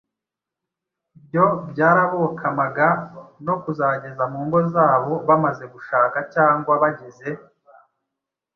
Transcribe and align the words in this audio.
Ibyo 1.17 1.45
byarabokamaga 1.69 2.87
no 3.45 3.55
kuzageza 3.63 4.23
mu 4.31 4.39
ngo 4.45 4.59
zabo 4.73 5.13
bamaze 5.27 5.63
gushaka 5.73 6.17
cyangwa 6.33 6.71
bageze 6.81 7.29